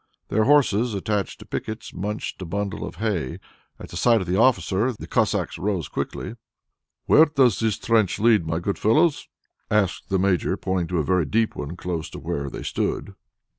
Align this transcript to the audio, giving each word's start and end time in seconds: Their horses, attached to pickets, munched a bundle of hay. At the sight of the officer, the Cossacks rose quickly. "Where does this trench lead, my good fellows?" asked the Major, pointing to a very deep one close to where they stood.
Their 0.29 0.45
horses, 0.45 0.95
attached 0.95 1.37
to 1.37 1.45
pickets, 1.45 1.93
munched 1.93 2.41
a 2.41 2.45
bundle 2.45 2.87
of 2.87 2.95
hay. 2.95 3.37
At 3.79 3.89
the 3.89 3.97
sight 3.97 4.19
of 4.19 4.25
the 4.25 4.35
officer, 4.35 4.91
the 4.93 5.05
Cossacks 5.05 5.59
rose 5.59 5.87
quickly. 5.87 6.37
"Where 7.05 7.25
does 7.25 7.59
this 7.59 7.77
trench 7.77 8.17
lead, 8.17 8.43
my 8.47 8.57
good 8.57 8.79
fellows?" 8.79 9.27
asked 9.69 10.09
the 10.09 10.17
Major, 10.17 10.57
pointing 10.57 10.87
to 10.87 10.97
a 10.97 11.03
very 11.03 11.25
deep 11.25 11.55
one 11.55 11.75
close 11.75 12.09
to 12.09 12.19
where 12.19 12.49
they 12.49 12.63
stood. 12.63 13.13